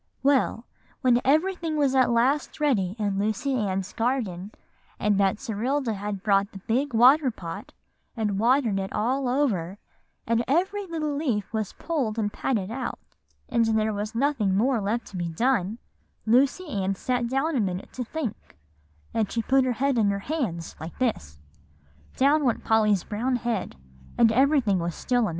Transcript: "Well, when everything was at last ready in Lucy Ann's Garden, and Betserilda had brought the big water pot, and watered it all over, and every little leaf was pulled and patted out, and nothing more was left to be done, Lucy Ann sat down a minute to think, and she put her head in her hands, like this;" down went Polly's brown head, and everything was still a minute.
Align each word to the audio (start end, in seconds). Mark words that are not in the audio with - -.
"Well, 0.23 0.65
when 1.01 1.21
everything 1.23 1.77
was 1.77 1.93
at 1.93 2.09
last 2.09 2.59
ready 2.59 2.95
in 2.97 3.19
Lucy 3.19 3.53
Ann's 3.53 3.93
Garden, 3.93 4.51
and 4.99 5.15
Betserilda 5.15 5.93
had 5.93 6.23
brought 6.23 6.53
the 6.53 6.57
big 6.57 6.95
water 6.95 7.29
pot, 7.29 7.71
and 8.17 8.39
watered 8.39 8.79
it 8.79 8.91
all 8.93 9.29
over, 9.29 9.77
and 10.25 10.43
every 10.47 10.87
little 10.87 11.15
leaf 11.15 11.53
was 11.53 11.73
pulled 11.73 12.17
and 12.17 12.33
patted 12.33 12.71
out, 12.71 12.97
and 13.47 13.63
nothing 14.15 14.57
more 14.57 14.77
was 14.77 14.83
left 14.87 15.05
to 15.11 15.17
be 15.17 15.29
done, 15.29 15.77
Lucy 16.25 16.65
Ann 16.67 16.95
sat 16.95 17.27
down 17.29 17.55
a 17.55 17.59
minute 17.59 17.93
to 17.93 18.03
think, 18.03 18.57
and 19.13 19.31
she 19.31 19.43
put 19.43 19.65
her 19.65 19.73
head 19.73 19.99
in 19.99 20.09
her 20.09 20.17
hands, 20.25 20.75
like 20.79 20.97
this;" 20.97 21.37
down 22.15 22.43
went 22.43 22.63
Polly's 22.63 23.03
brown 23.03 23.35
head, 23.35 23.75
and 24.17 24.31
everything 24.31 24.79
was 24.79 24.95
still 24.95 25.19
a 25.19 25.25
minute. 25.25 25.29